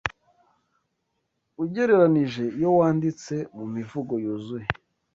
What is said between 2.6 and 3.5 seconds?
wanditse